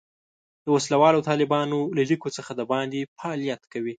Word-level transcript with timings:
د 0.63 0.67
وسله 0.75 0.97
والو 1.01 1.25
طالبانو 1.29 1.79
له 1.97 2.03
لیکو 2.09 2.27
څخه 2.37 2.51
د 2.55 2.61
باندې 2.71 3.09
فعالیت 3.17 3.61
کوي. 3.73 3.89